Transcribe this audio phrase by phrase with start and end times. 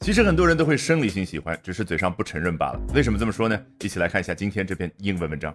[0.00, 2.80] 其实很多人都会生理性喜欢，只是嘴上不承认罢了。
[2.94, 3.62] 为什么这么说呢？
[3.80, 5.54] 一起来看一下今天这篇英文文章。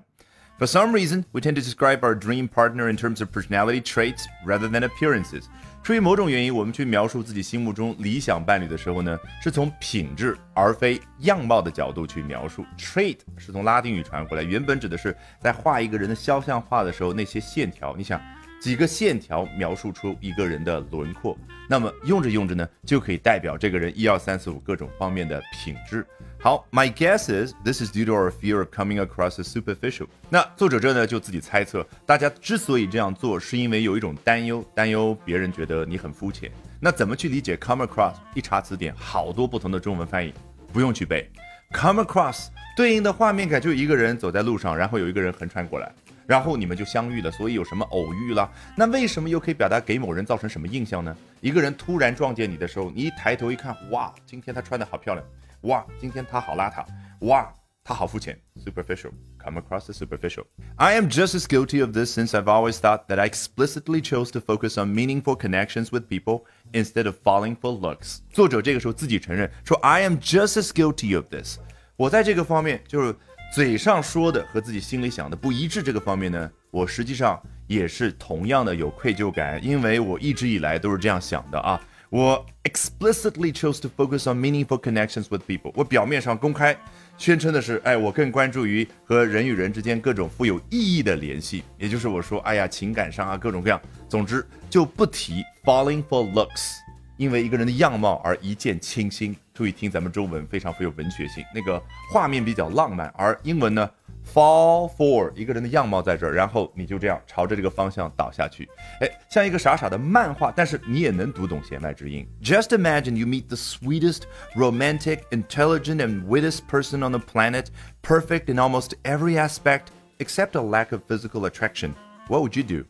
[0.60, 4.26] For some reason, we tend to describe our dream partner in terms of personality traits
[4.46, 5.46] rather than appearances.
[5.82, 12.64] 出于某种原因，我们去描述自己心目中理想伴侣的时候呢，是从品质而非样貌的角度去描述。
[12.78, 17.96] Trait 是从拉丁语传过来，原本指的是在画一个人的肖像画的时候那些线条。
[17.98, 18.22] 你想。
[18.66, 21.38] 几个线条描述出一个人的轮廓，
[21.70, 26.04] 那么用着用着呢，就可以代表这个人一二三四五各种方面的品质。
[26.40, 30.08] 好，My guess is this is due to our fear of coming across as superficial。
[30.32, 36.50] 那作者这呢就自己猜测，大家之所以这样做，是因为有一种担忧，担忧别人觉得你很肤浅。
[36.80, 38.16] 那怎么去理解 come across？
[38.34, 40.34] 一查词典，好多不同的中文翻译，
[40.74, 41.30] 不用去背。
[41.72, 45.94] come across 对应的画面感就一个人走在路上，然后有一个人横穿过来。
[46.28, 48.50] 然后你们就相遇了，所以有什么偶遇了？
[48.76, 51.16] 那为什么又可以表达给某人造成什么印象呢？
[51.42, 55.26] 一个人突然撞见你的时候，你一抬头一看，哇，今天他穿的好漂亮，
[55.62, 56.84] 哇，今天他好邋遢，
[57.28, 57.54] 哇，
[57.84, 59.12] 他好肤浅，superficial。
[59.38, 60.46] Come across as superficial.
[60.78, 64.32] I am just as guilty of this since I've always thought that I explicitly chose
[64.32, 68.22] to focus on meaningful connections with people instead of falling for looks.
[68.32, 71.60] 作者这个时候自己承认说，I am just as guilty of this。
[71.96, 73.16] 我在这个方面就是。
[73.54, 81.80] 嘴上说的和自己心里想的不一致，这个方面呢，我实际上也是同样的有愧疚感，因为我一直以来都是这样想的啊。
[82.10, 85.72] 我 explicitly chose to focus on meaningful connections with people。
[85.76, 86.78] 我表面上公开
[87.18, 96.74] 宣称的是，哎，我更关注于和人与人之间各种富有意义的联系，也就是我说，哎呀，情感上啊，各种各样，总之就不提 falling for looks。
[97.18, 103.90] 因为一个人的样貌而一见倾心，注意听咱们中文非常富有文学性，那个画面比较浪漫，而英文呢
[104.34, 108.68] ，fall for 一个人的样貌在这儿，然后你就这样朝着这个方向倒下去，
[109.00, 112.28] 哎，像一个傻傻的漫画，但是你也能读懂弦外之音。
[112.44, 114.24] Just imagine you meet the sweetest,
[114.58, 117.68] romantic, intelligent, and wittiest person on the planet,
[118.04, 119.86] perfect in almost every aspect
[120.18, 121.94] except a lack of physical attraction.
[122.28, 122.86] What would you do?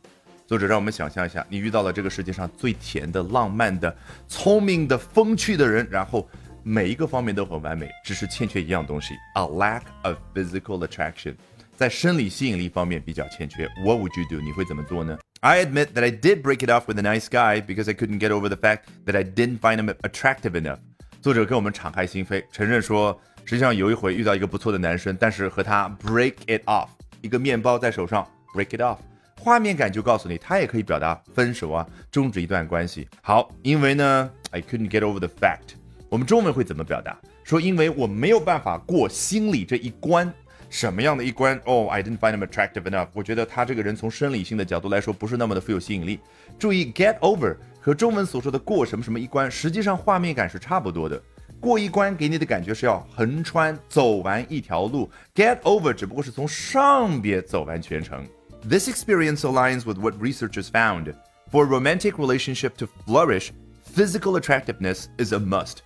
[0.47, 3.95] 作者让我们想象一下，你遇到了这个世界上最甜的、浪漫的、
[4.27, 6.27] 聪明的、风趣的人，然后
[6.67, 11.35] 每一个方面都很完美，只是欠缺一样东西，a lack of physical attraction，
[11.77, 13.69] 在生理吸引力方面比较欠缺。
[13.83, 14.43] What would you do？
[14.43, 18.29] 你会怎么做呢？I admit that I did break it off with a nice guy because I couldn't get
[18.29, 20.79] over the fact that I didn't find him attractive enough。
[21.21, 26.87] 作者跟我们敞开心扉，承认说，实际上有一回遇到一个不错的男生，但是和他 break it off，
[27.21, 28.97] 一个面包在手上 break it off。
[29.39, 33.07] 画面感就告诉你，他也可以表达分手啊，终止一段关系。
[33.21, 35.75] 好，因为呢，I couldn't get over the fact。
[36.08, 37.18] 我们中文会怎么表达？
[37.44, 40.32] 说因为我没有办法过心理这一关。
[40.68, 41.60] 什么样的一关？
[41.64, 43.08] 哦，I didn't find him attractive enough。
[43.12, 46.20] 我觉得他这个人从生理性的角度来说，不是那么的富有吸引力。
[46.60, 51.20] 注意，get over 和中文所说的过什么什么一关，实际上画面感是差不多的。
[51.58, 58.24] 过一关给你的感觉是要横穿走完一条路，get over 只不过是从上边走完全程。
[58.62, 61.12] This experience aligns with what researchers found.
[61.50, 63.50] For a romantic relationship to flourish,
[63.92, 65.78] physical attractiveness is a must.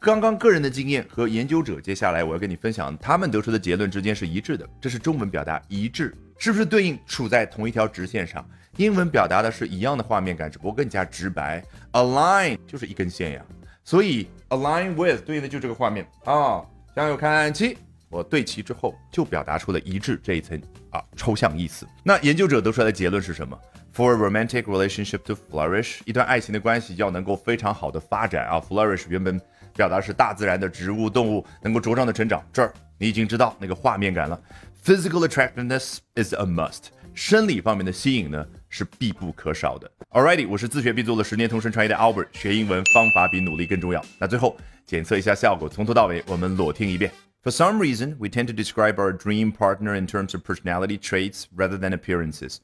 [0.00, 4.64] 刚刚个人的经验和研究者，接下来我要跟你分享，他们得出的结论之间是一致的。
[4.80, 8.48] 这是中文表达一致，是不是对应处在同一条直线上？
[8.76, 11.64] 英文表达的是一样的画面感，只不过更加直白。
[11.92, 13.44] Align 就是一根线呀，
[13.82, 16.62] 所以 align with 对应的就这个画面啊。
[16.94, 17.76] 向右看齐。
[18.08, 20.58] 我对齐之后，就表达出了一致这一层
[20.90, 21.86] 啊抽象意思。
[22.02, 23.58] 那研究者得出来的结论是什么
[23.94, 28.58] ？For a romantic relationship to flourish，一段爱情的关系要能够非常好的发展啊。
[28.60, 29.38] Flourish 原本
[29.77, 32.45] 表达是大自然的植物、动物能够茁壮的成长。
[32.51, 34.39] 这儿你已经知道那个画面感了。
[34.83, 39.89] Physical attractiveness is a must，生理方面的吸引呢是必不可少的。
[40.09, 44.03] Alrighty，我是自学必做了十年同声传译的 Albert，学英文方法比努力更重要。
[44.19, 47.11] 那最后检测一下效果，从头到尾我们裸听一遍。
[47.43, 51.77] For some reason, we tend to describe our dream partner in terms of personality traits rather
[51.77, 52.57] than appearances.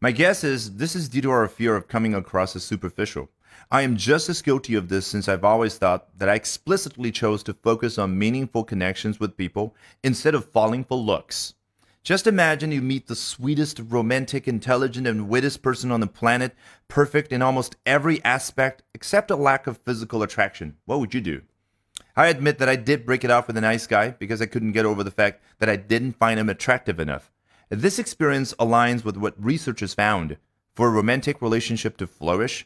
[0.00, 3.28] My guess is this is due to our fear of coming across as superficial.
[3.71, 7.43] I am just as guilty of this since I've always thought that I explicitly chose
[7.43, 11.53] to focus on meaningful connections with people instead of falling for looks.
[12.03, 16.55] Just imagine you meet the sweetest, romantic, intelligent, and wittiest person on the planet,
[16.87, 20.77] perfect in almost every aspect except a lack of physical attraction.
[20.85, 21.41] What would you do?
[22.15, 24.71] I admit that I did break it off with a nice guy because I couldn't
[24.71, 27.31] get over the fact that I didn't find him attractive enough.
[27.69, 30.37] This experience aligns with what researchers found.
[30.73, 32.65] For a romantic relationship to flourish,